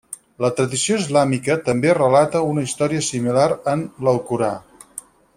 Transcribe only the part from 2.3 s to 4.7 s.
una història similar en l'Alcorà.